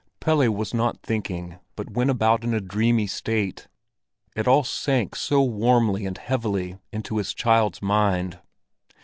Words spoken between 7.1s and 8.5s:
his child's mind.